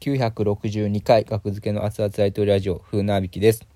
[0.00, 3.66] 962回学付けの熱々大統領ラジオ風なびきです。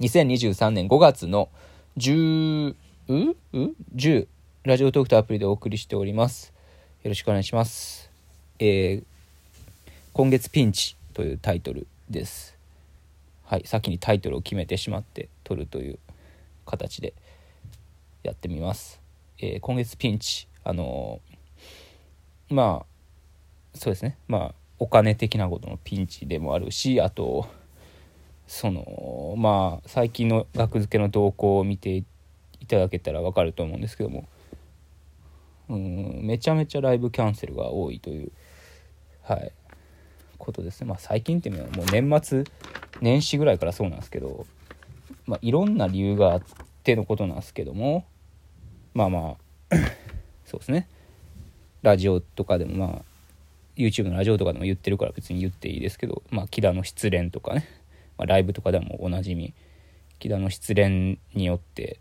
[0.00, 1.48] 2023年5月の
[1.96, 2.74] 10
[3.08, 4.26] うう10
[4.64, 6.52] ラジオトークとアプリでお送りしております。
[7.02, 8.10] よろしくお願いします。
[8.58, 9.04] えー、
[10.12, 12.56] 今月ピンチというタイトルです。
[13.44, 15.98] はい先にタイトルを決めてしまって撮るという
[16.66, 17.14] 形で
[18.22, 19.00] やってみます、
[19.38, 24.16] えー、今月ピンチあのー、まあそうですね。
[24.28, 27.46] まあお金的なことのピンチでもあるしあと
[28.46, 32.04] そのまあ最近の額付けの動向を見てい
[32.66, 34.28] ただけたら分かると思うんですけども
[35.68, 38.32] うんめちゃめちゃライブキャンセルが多いという
[39.22, 39.52] はい
[40.36, 40.88] ことですね。
[40.88, 42.44] まあ最近っていうのはもう年末
[43.00, 44.46] 年始ぐらいからそうなんですけど
[45.26, 46.42] まあいろんな理由があっ
[46.82, 48.04] てのことなんですけども
[48.92, 49.36] まあま
[49.70, 49.76] あ
[50.44, 50.88] そうですね。
[51.82, 53.02] ラジオとかでもまあ
[53.76, 57.68] YouTube のラジオとかでも言ってるから別に言っていいですけど、まあ、木田の失恋とかね、
[58.18, 59.54] まあ、ライブとかでもおなじみ。
[60.20, 61.98] 木田の失恋によって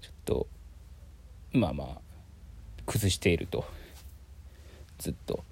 [0.00, 0.46] ちょっと
[1.52, 1.98] まあまあ
[2.86, 3.64] 崩していると。
[4.98, 5.44] ずっと。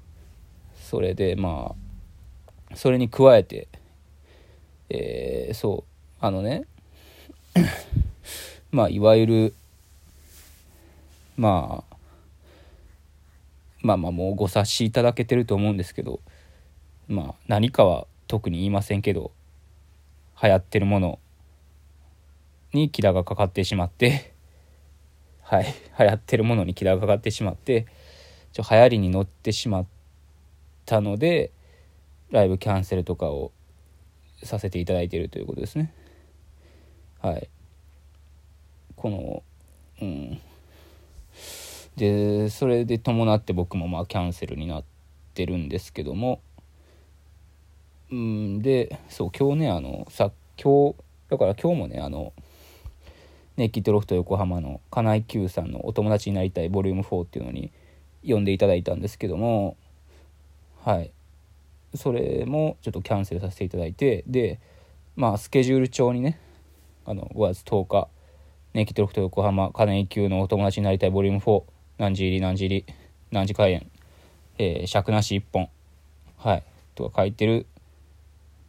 [0.80, 1.74] それでま
[2.72, 3.68] あそれに加えて
[4.90, 6.64] えー、そうあのね
[8.72, 9.54] まあいわゆる
[11.36, 11.87] まあ
[13.88, 16.20] まあまあもうご察しいただけてると思うんですけど
[17.08, 19.32] まあ何かは特に言いませんけど
[20.42, 21.18] 流行ってるもの
[22.74, 24.34] に木田がかかってしまって
[25.40, 27.86] はい流行ってるものに木田がかかってしまって
[28.52, 29.86] ちょ流行りに乗ってしまっ
[30.84, 31.50] たので
[32.30, 33.52] ライブキャンセルとかを
[34.42, 35.94] させていただいているということですね。
[37.22, 37.48] はい。
[38.96, 39.42] この
[40.02, 40.40] うん。
[41.98, 44.84] でそれで伴って僕もまあキャンセルになっ
[45.34, 46.40] てるんですけども。
[48.10, 50.96] うんでそう今日ねあのさ今日
[51.28, 52.32] だから今日もねあの
[53.58, 57.70] ネッキッドロフト横浜の金井 Q さんの「お友達になりたいボリューム4っていうのに
[58.26, 59.76] 呼んでいただいたんですけども。
[60.84, 61.10] はい。
[61.94, 64.60] それもちょっとキャンセルさせていただいてで
[65.16, 66.38] まあスケジュール帳にね
[67.04, 68.08] あの5月10日
[68.74, 71.62] ネッキッドロフト横浜金井 Q のお友達になりたいボリューム4
[71.98, 72.94] 何時入り何時入り
[73.30, 73.90] 何時開演、
[74.58, 75.68] えー、尺なし1本
[76.38, 76.62] はい
[76.94, 77.66] とか書いてる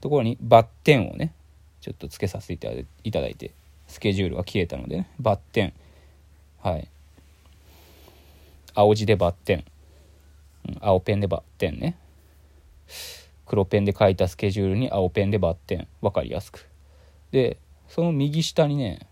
[0.02, 1.34] ところにバッテンをね
[1.82, 3.52] ちょっとつけさせていただいて
[3.88, 5.74] スケジュールが消えたのでねバッテン
[6.62, 6.88] はい。
[8.76, 9.66] 青字でバッテン、
[10.82, 11.98] 青ペンでバッテンね。
[13.46, 16.68] 黒ペンで書いたスケジュールに青ペンでバッテン分かりやすく。
[17.32, 17.58] で
[17.88, 19.08] その右下にね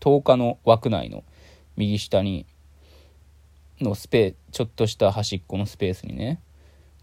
[0.00, 1.24] 10日の枠内の
[1.76, 2.44] 右下に
[3.80, 6.40] のスペースちょっとした端っこのスペースにね。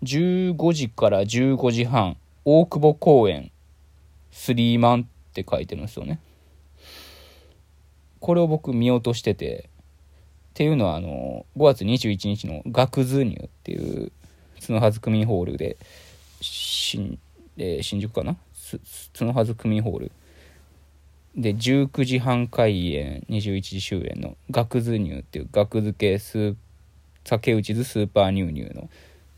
[0.03, 3.51] 15時から15時半大久保公園
[4.31, 6.19] スリーマンって書いてるんですよね。
[8.19, 9.69] これを僕見落としてて
[10.51, 14.11] っていうのはあの5月21日の学図入っていう
[14.61, 15.78] 角はず区民ホールで
[16.41, 17.19] 新,、
[17.57, 18.38] えー、新宿かな？
[19.17, 20.11] 角はず区民ホール。
[21.35, 26.55] で19時半開演21時終演の学図入っていう学付けスー
[27.23, 28.89] 竹内図スーパーニューニューの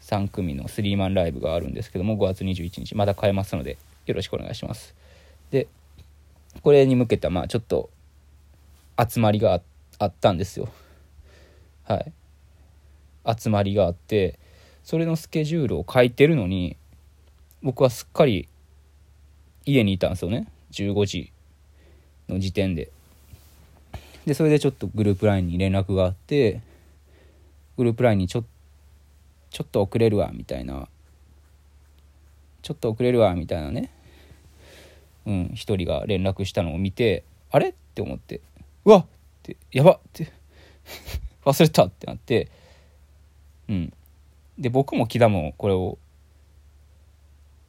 [0.01, 4.93] 3組のスリーマンライブがあるんですけども5月21日まだ買えますのでよろしくお願いします。
[5.51, 5.67] で
[6.61, 7.89] これに向けたまあちょっと
[8.97, 9.61] 集まりが
[9.99, 10.69] あったんですよ。
[11.83, 12.11] はい。
[13.37, 14.37] 集まりがあって
[14.83, 16.77] それのスケジュールを書いてるのに
[17.63, 18.47] 僕はすっかり
[19.65, 20.47] 家にいたんですよね。
[20.71, 21.31] 15時
[22.29, 22.89] の時点で。
[24.25, 26.61] でそれでちょっとグループ LINE に連絡があって
[27.77, 28.43] グループ LINE にちょ
[29.49, 30.87] ちょっと遅れるわみたいな。
[32.61, 33.91] ちょっと遅れるわみたいなね。
[35.25, 38.41] うん一人が連絡したのを見てあれって思って。
[38.83, 39.05] うわっ
[39.43, 40.31] てやばって。
[41.45, 42.49] 忘れたってなって。
[43.69, 43.93] うん。
[44.57, 45.97] で僕も木田もこれを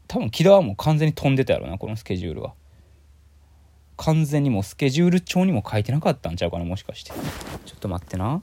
[0.08, 2.54] 多分木田はもう完全に飛んでたやろなこのスケジュールは。
[3.96, 7.12] 完全にもうスケジュール帳にも書いてなかったんちゃうかなもしかして。
[7.64, 8.42] ちょっと待ってな。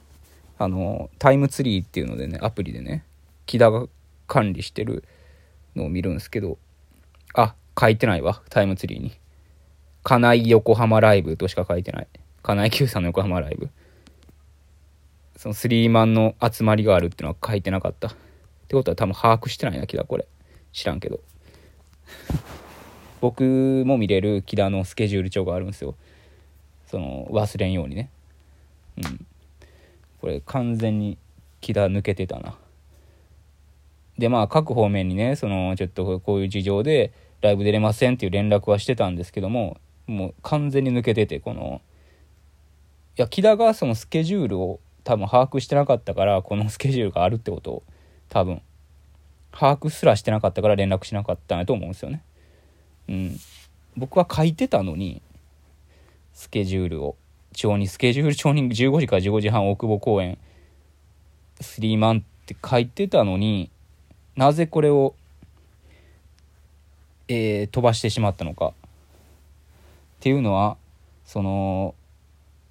[0.58, 3.04] あのタイムツリーっていうのでねアプリでね
[3.46, 3.86] 木田が
[4.26, 5.04] 管理してる
[5.74, 6.58] のを見るんですけど
[7.34, 9.12] あ書いてないわタイムツリーに。
[10.04, 12.06] 金井横浜ライブとしか書いてない。
[12.42, 13.70] 金井 Q さんの横浜ライブ。
[15.36, 18.08] そのスリーマンの集まりがあるっていうのは書いてなかった。
[18.08, 18.10] っ
[18.68, 20.28] てことは多分把握してないな木田これ。
[20.72, 21.20] 知らんけど。
[23.22, 25.94] 僕も見れる木田のスケジュール帳があるんですよ。
[26.86, 28.10] その忘れんようにね。
[28.98, 29.26] うん。
[30.24, 31.18] これ完全に
[31.60, 32.56] 木田抜けてたな。
[34.16, 37.12] でまあ各方面にねそのちょっとこういう事情で
[37.42, 39.76] ライブ出れませんっていう連絡はしてたんですけども
[40.06, 41.82] もう完全に抜けててこの
[43.18, 47.82] いや木田がそのスケジュールを多分把握してなかったからこのスケジュールがあるってことを
[48.30, 48.62] 多分
[49.52, 52.24] 把握すらしてなかったから連絡しなかったんやと思うんですよね。
[53.10, 53.36] うん、
[53.94, 55.20] 僕は書いてたのに
[56.32, 57.16] スケジュールを。
[57.54, 60.36] 帳にスケジュール帳に15時から15時半大久保公園
[61.60, 63.70] スリーマンって書いてたのに
[64.36, 65.14] なぜこれを、
[67.28, 68.68] えー、飛ばしてしまったのか。
[68.68, 68.72] っ
[70.20, 70.76] ていうのは
[71.24, 71.94] その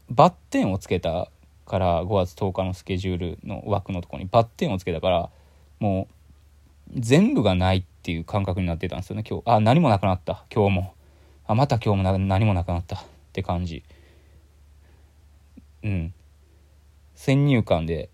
[0.09, 1.29] バッテンをつけた
[1.65, 5.29] から5月10日のスケジュールの枠のとこにバッテンをつけたから
[5.79, 6.07] も
[6.91, 9.43] う全部がないっていう感覚になってたんですよね今日。
[9.45, 10.43] あ何もなくなった。
[10.53, 10.93] 今日も。
[11.45, 12.97] あまた今日も何もなくなった。
[12.97, 12.99] っ
[13.33, 13.83] て感じ。
[15.83, 16.13] うん。
[17.15, 18.09] 先入観で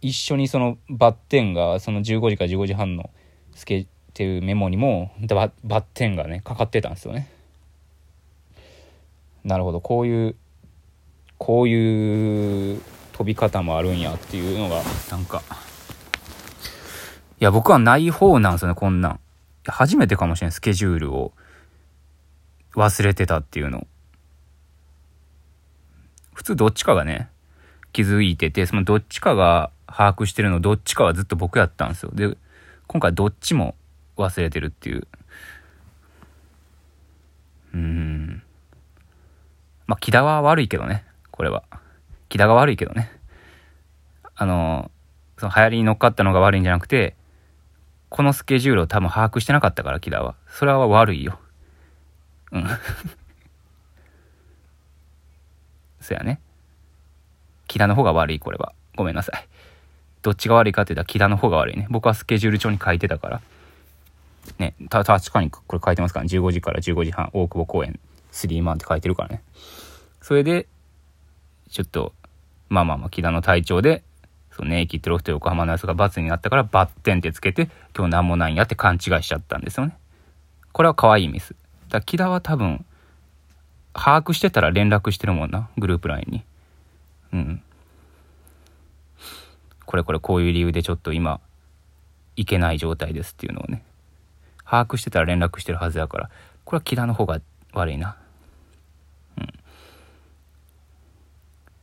[0.00, 3.10] 一緒にそのバッテンがその15時から15時半の
[3.54, 7.30] スケっていうメモにもバッテンがねかかってたんですよね。
[9.44, 9.80] なるほど。
[9.80, 10.36] こういう
[11.38, 12.82] こういう
[13.12, 15.42] 飛び方もあるんやっていうのがなんか
[17.40, 19.20] いや僕はない方なんですよねこんなん。
[19.66, 21.32] 初めてかもしれないスケジュールを
[22.74, 23.86] 忘れてたっていうの。
[26.38, 27.28] 普通どっちかがね
[27.92, 32.36] 気づいててそのどっちかが把握してるのどっちかはずっと僕やったんですよで
[32.86, 33.74] 今回どっちも
[34.16, 35.08] 忘れてるっていう
[37.74, 38.42] うん
[39.88, 41.04] まあ木田は悪いけどね
[41.38, 41.62] これは。
[42.28, 43.12] 木田が悪いけどね。
[44.34, 44.90] あの、
[45.38, 47.14] その流行りに乗っかったのが悪いんじゃなくて、
[48.08, 50.34] このスケジュールを多分把握してなかったから、木田は。
[50.48, 51.38] それは悪いよ。
[52.50, 52.66] うん。
[56.08, 56.40] そやね。
[57.66, 58.72] 木田の方が悪い、これは。
[58.96, 59.46] ごめんなさい。
[60.22, 61.86] どっちが悪いかって言ったら木田の方が悪いね。
[61.90, 63.40] 僕はスケジュール帳に書いてたから。
[64.58, 66.30] ね、た、確かにこれ書いてますからね。
[66.30, 68.00] 15時から15時半、大久保公園、
[68.30, 69.42] スリーマンって書いてるからね。
[70.22, 70.66] それで、
[71.70, 72.14] ちょっと、
[72.70, 74.02] まあまあまあ、木田の体調で、
[74.50, 79.94] そのね、駅ってロフト横浜のやつが罰になったから、バッテンってつけて、今日なんもないんやって勘違いしちゃったんですよね。
[80.72, 81.54] これは可愛いミス。
[81.90, 82.84] だ木田は多分、
[83.92, 86.44] 把握してたら連絡してるもんな、グループ LINE に。
[87.32, 87.62] うん。
[89.86, 91.40] これこれこういう理由でちょっと今、
[92.36, 93.82] いけない状態ですっていうのをね、
[94.64, 96.30] 把握してたら連絡してるはずやから、
[96.64, 97.40] これは木田の方が
[97.72, 98.16] 悪いな。
[99.38, 99.48] うん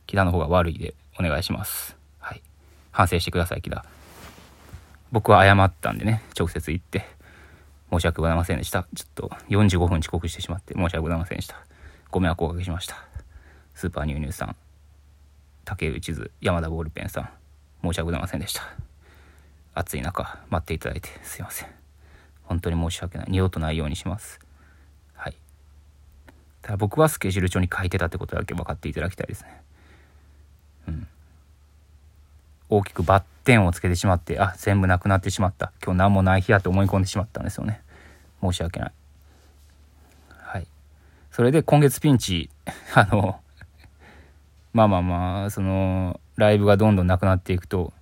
[0.06, 1.96] 木田の方が悪いでお願いします。
[2.20, 2.42] はい。
[2.92, 3.84] 反省してください、木田。
[5.12, 7.04] 僕は謝ったんでね、直接行って、
[7.90, 8.86] 申し訳ございませんでした。
[8.94, 11.65] ちょっと45分遅刻してしまって申し訳ございませんでした。
[12.16, 12.96] ご迷惑をおかけしました。
[13.74, 14.56] スーパーニューニューさん、
[15.66, 17.28] 竹内図、山田ボールペンさん、
[17.82, 18.62] 申し訳ございませんでした。
[19.74, 21.68] 暑い中、待っていただいてすいません。
[22.44, 23.26] 本当に申し訳ない。
[23.28, 24.40] 二度とないようにします。
[25.12, 25.36] はい。
[26.62, 29.60] ただ僕はスケジュール帳に書いてたってことだけ分かっていただきたいですね。
[30.88, 31.08] うん
[32.70, 35.70] 大きくバッテンをつけてしまって、あ、全部なくなってしまった。
[35.84, 37.82] 今日何もない日やと思い込んでしまったんですよね。
[38.40, 38.86] 申し訳な。
[38.86, 38.92] い。
[41.36, 42.48] それで今月ピンチ、
[42.96, 43.38] あの、
[44.72, 47.92] まあまあまあ、その、ライブがどんどんなくなっていくと、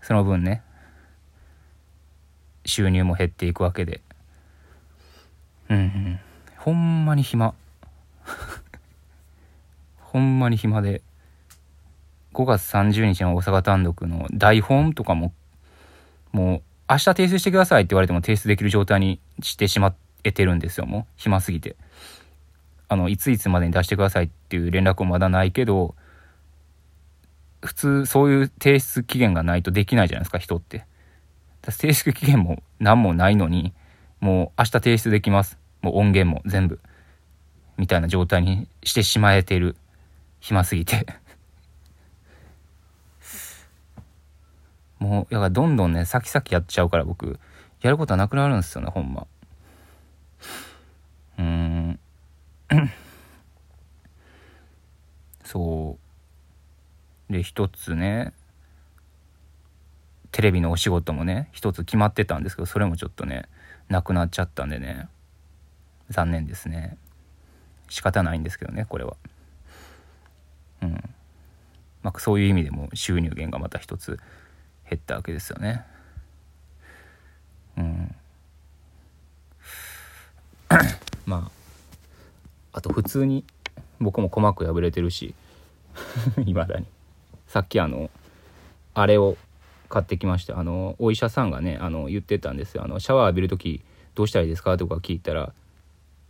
[0.00, 0.62] その分ね、
[2.64, 4.00] 収入も減っていくわけで。
[5.68, 6.20] うんうん。
[6.56, 7.52] ほんまに暇。
[10.00, 11.02] ほんまに暇で。
[12.32, 15.34] 5月30日の大阪単独の台本とかも、
[16.32, 21.04] もう、明日提出してくださいって言われても提出できる状態にしてしまえてるんですよ、もう。
[21.16, 21.76] 暇すぎて。
[22.90, 25.94] あの、いついつまでに出してくださいっていう連絡もまだないけど、
[27.62, 30.84] 普通そういう提出期限がないとできないじゃないですか、人って。
[31.62, 33.72] 提出期限も何もないのに、
[34.18, 35.56] もう明日提出できます。
[35.82, 36.80] もう音源も全部。
[37.76, 39.76] みたいな状態にしてしまえてる。
[40.40, 41.06] 暇すぎて
[44.98, 47.38] もう、だからどんどんね、先々やっちゃうから僕、
[47.82, 49.28] やることはなくなるんですよね、ほんま。
[51.38, 52.00] うーん。
[55.44, 55.98] そ
[57.28, 57.32] う。
[57.32, 58.32] で、一つね、
[60.30, 63.48] テレビのお仕事もね、一つ決まってたんですけど、それもちょっとね、
[63.88, 65.08] なくなっちゃったんでね、
[66.08, 66.96] 残念ですね。
[67.88, 69.16] 仕方ないんですけどね、これは。
[70.82, 71.10] うん。
[72.02, 74.18] まあ、そういう意味でも収入源がまた一つ
[74.88, 75.84] 減ったわけですよね。
[77.76, 78.14] うん。
[81.26, 81.59] まあ
[82.72, 83.44] あと普通に
[84.00, 85.34] 僕も鼓膜破れてるし
[86.46, 86.86] いまだに。
[87.46, 88.10] さっきあの
[88.94, 89.36] あれを
[89.88, 92.84] 買ってきましたあのお医者さんがねあの言ってたんですよ。
[92.84, 93.82] あのシャワー浴びる時
[94.14, 94.76] どうしたらいいですか？
[94.76, 95.52] とか聞いたら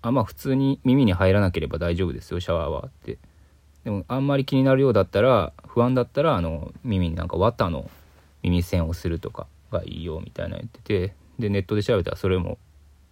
[0.03, 3.19] あまあ普通に耳に入らなければ大丈夫ですよシャワーはって。
[3.85, 7.91] でもあんまり気になるようだったら不安だったらあの耳になんか綿の
[8.43, 12.59] 耳栓をするとかがいいよみたいな言っててでネットで調べたらそれも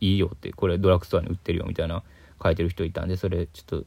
[0.00, 2.02] いいよってこれドラッグストアに売ってるよみたいな
[2.42, 3.84] 書いてる人いたんでそれちょっと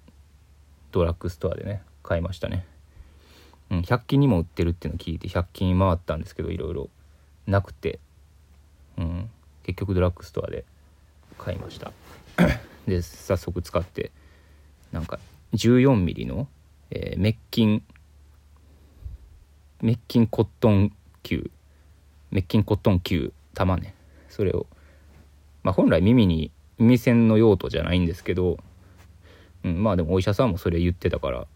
[0.91, 2.65] ドラッグストアでね買いましたね。
[3.69, 6.89] うん100均にも売ってるっていうのを聞いて100均回ったんですけどいろいろ
[7.47, 7.99] なくて。
[8.97, 9.29] うん
[9.63, 10.65] 結局ドラッグストアで
[11.37, 11.91] 買いました。
[12.87, 14.11] で早速使って
[14.91, 15.19] なんか
[15.53, 16.47] 14mm の、
[16.89, 17.83] えーメッキン
[19.81, 21.51] メッキンコットン球。
[22.31, 23.93] メッキンコットン球玉ね。
[24.29, 24.67] それを
[25.63, 28.57] まあ本来耳に耳栓の用途じゃないんですけど、
[29.63, 31.47] うん、まあでもお医者さんもそれ言ってたから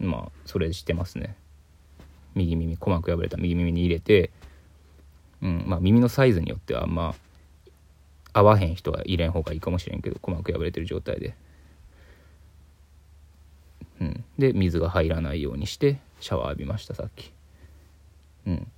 [0.00, 1.36] まあそれしてますね。
[2.34, 4.30] 右耳鼓膜破れた右耳に入れて、
[5.42, 7.14] うんまあ、耳のサイズによってはま
[8.32, 11.34] 合わへん人は入れん方がいいかもしれんけど鼓膜破れてる状態で、
[14.00, 17.32] うん、で水が入らないようにしてシャワー浴びましたさっき。
[18.46, 18.68] うん。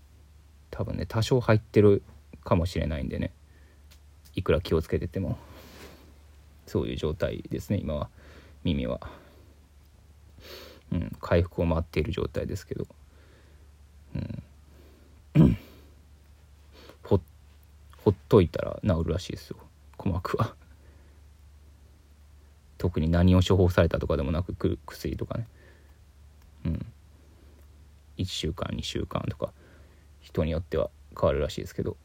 [0.71, 2.03] 多分ね多少入ってる
[2.43, 3.33] かもしれないんでね。
[4.35, 5.39] いくら気をつけてても。
[6.71, 8.09] そういう状態ですね今は。
[8.62, 9.00] 耳は。
[10.93, 12.87] うん回復を待っている状態ですけど。
[15.35, 15.57] うん。
[17.03, 17.21] ほ
[18.05, 19.57] ほっといたら治るらしいですよ
[19.99, 20.55] 鼓膜は。
[22.79, 25.49] 特に何を処方されたとかでもなくく薬とかね。
[26.67, 26.87] うん。
[28.17, 29.53] 1週間2週間とか。
[30.21, 31.97] 人によっては変わるらしいですけど。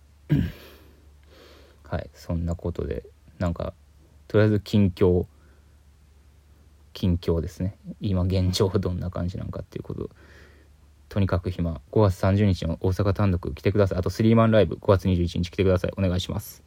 [1.83, 3.05] はいそんなことで
[3.37, 3.75] なんか
[4.27, 5.25] とりあえず近況。
[6.93, 7.77] 近況ですね。
[7.99, 10.09] 今現状どんな感じなのかっていうこと。
[11.09, 11.81] とにかく暇。
[11.91, 13.97] 5月30日の大阪単独来てください。
[13.97, 15.91] あとスリーマンライブ5月21日来てください。
[15.97, 16.63] お願いします。